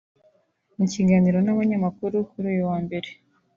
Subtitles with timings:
[0.77, 3.09] mu kiganiro n’abanyamakuru kuri uyu wa Mbere